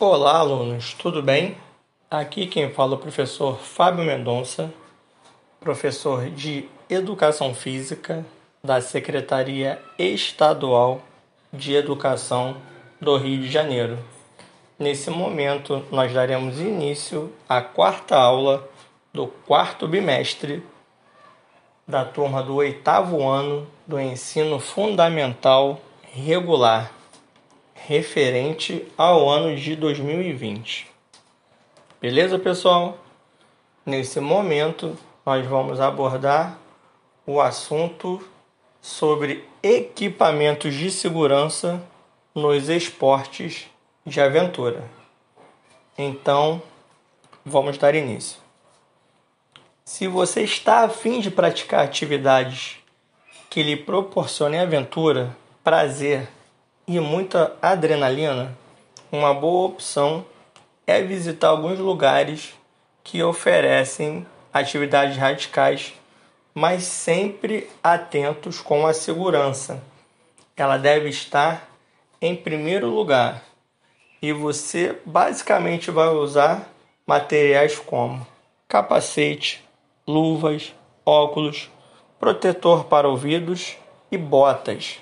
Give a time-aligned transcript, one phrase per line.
[0.00, 1.56] Olá, alunos, tudo bem?
[2.08, 4.72] Aqui quem fala é o professor Fábio Mendonça,
[5.58, 8.24] professor de Educação Física
[8.62, 11.00] da Secretaria Estadual
[11.52, 12.58] de Educação
[13.00, 13.98] do Rio de Janeiro.
[14.78, 18.70] Nesse momento, nós daremos início à quarta aula
[19.12, 20.62] do quarto bimestre
[21.88, 25.80] da turma do oitavo ano do ensino fundamental
[26.12, 26.97] regular
[27.88, 30.86] referente ao ano de 2020.
[31.98, 32.98] Beleza, pessoal?
[33.86, 36.58] Nesse momento, nós vamos abordar
[37.26, 38.22] o assunto
[38.82, 41.82] sobre equipamentos de segurança
[42.34, 43.68] nos esportes
[44.04, 44.84] de aventura.
[45.96, 46.60] Então,
[47.42, 48.38] vamos dar início.
[49.82, 52.80] Se você está a fim de praticar atividades
[53.48, 55.34] que lhe proporcionem aventura,
[55.64, 56.28] prazer
[56.88, 58.56] e muita adrenalina,
[59.12, 60.24] uma boa opção
[60.86, 62.54] é visitar alguns lugares
[63.04, 65.92] que oferecem atividades radicais,
[66.54, 69.82] mas sempre atentos com a segurança.
[70.56, 71.68] Ela deve estar
[72.22, 73.42] em primeiro lugar
[74.22, 76.72] e você basicamente vai usar
[77.06, 78.26] materiais como
[78.66, 79.62] capacete,
[80.06, 81.70] luvas, óculos,
[82.18, 83.76] protetor para ouvidos
[84.10, 84.98] e botas.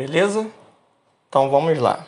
[0.00, 0.50] Beleza?
[1.28, 2.06] Então vamos lá.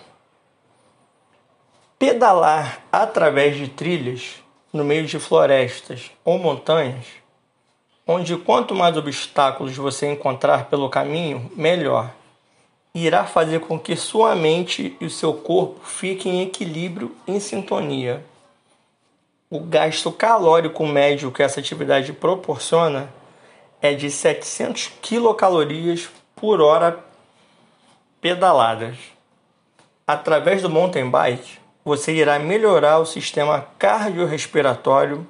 [1.98, 7.04] Pedalar através de trilhas no meio de florestas ou montanhas,
[8.06, 12.10] onde quanto mais obstáculos você encontrar pelo caminho, melhor.
[12.94, 18.24] Irá fazer com que sua mente e o seu corpo fiquem em equilíbrio, em sintonia.
[19.50, 23.12] O gasto calórico médio que essa atividade proporciona
[23.82, 27.11] é de 700 quilocalorias por hora
[28.22, 28.96] pedaladas.
[30.06, 35.26] Através do mountain bike, você irá melhorar o sistema cardiorrespiratório,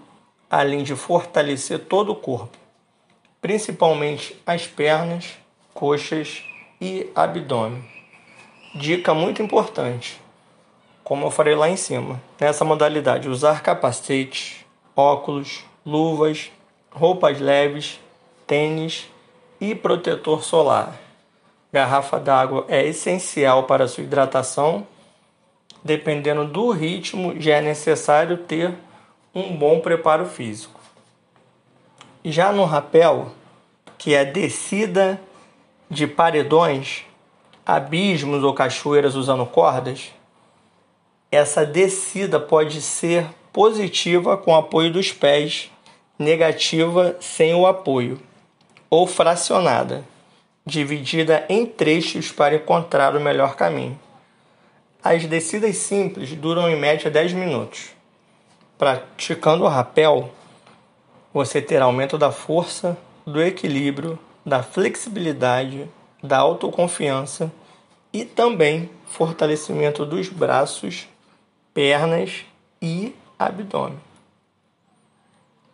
[0.51, 2.59] além de fortalecer todo o corpo,
[3.41, 5.39] principalmente as pernas,
[5.73, 6.45] coxas
[6.79, 7.83] e abdômen.
[8.75, 10.21] Dica muito importante:
[11.03, 16.51] como eu falei lá em cima, nessa modalidade, usar capacete, óculos, luvas,
[16.91, 17.99] roupas leves,
[18.47, 19.09] tênis
[19.59, 21.02] e protetor solar
[21.73, 24.87] garrafa d'água é essencial para sua hidratação.
[25.83, 28.75] Dependendo do ritmo, já é necessário ter
[29.35, 30.79] um bom preparo físico.
[32.25, 33.33] Já no rapel,
[33.99, 35.21] que é descida
[35.91, 37.05] de paredões,
[37.67, 40.13] abismos ou cachoeiras usando cordas,
[41.33, 45.71] essa descida pode ser positiva com apoio dos pés,
[46.17, 48.21] negativa sem o apoio,
[48.89, 50.05] ou fracionada
[50.65, 53.99] dividida em trechos para encontrar o melhor caminho.
[55.03, 57.91] As descidas simples duram em média 10 minutos.
[58.79, 60.33] Praticando o rapel,
[61.35, 62.97] você terá aumento da força,
[63.27, 65.89] do equilíbrio, da flexibilidade,
[66.23, 67.51] da autoconfiança
[68.13, 71.09] e também fortalecimento dos braços,
[71.75, 72.45] pernas
[72.81, 73.99] e abdômen.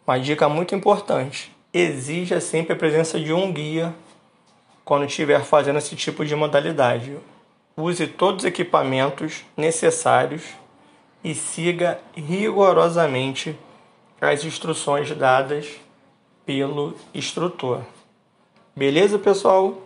[0.07, 3.95] Uma dica muito importante: exija sempre a presença de um guia
[4.89, 7.15] quando estiver fazendo esse tipo de modalidade.
[7.77, 10.45] Use todos os equipamentos necessários
[11.23, 13.55] e siga rigorosamente
[14.19, 15.69] as instruções dadas
[16.47, 17.83] pelo instrutor.
[18.75, 19.77] Beleza, pessoal?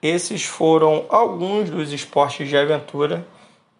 [0.00, 3.26] Esses foram alguns dos esportes de aventura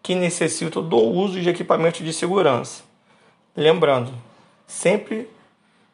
[0.02, 2.82] que necessitam do uso de equipamentos de segurança.
[3.56, 4.12] Lembrando,
[4.66, 5.30] sempre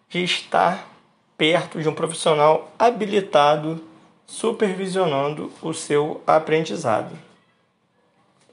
[0.09, 0.89] de estar
[1.37, 3.90] perto de um profissional habilitado
[4.31, 7.11] supervisionando o seu aprendizado.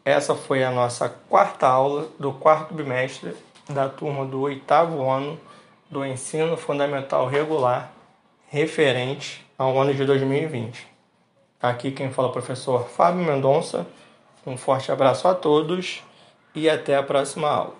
[0.04, 3.36] Essa foi a nossa quarta aula do quarto bimestre
[3.70, 5.40] da turma do oitavo ano
[5.88, 7.94] do ensino fundamental regular
[8.50, 10.88] referente ao ano de 2020.
[11.62, 13.86] Aqui quem fala é o professor Fábio Mendonça.
[14.48, 16.02] Um forte abraço a todos
[16.56, 17.76] e até a próxima aula.